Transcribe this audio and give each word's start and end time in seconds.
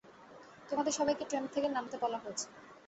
তোমাদের 0.69 0.93
সবাইকে 0.99 1.23
ট্রেন 1.29 1.43
থেকে 1.53 1.67
নামতে 1.69 1.95
বলা 2.03 2.17
হয়েছে। 2.17 2.45